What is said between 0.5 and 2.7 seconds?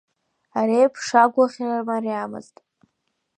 Ари еиԥш агәаӷьра мариамызт.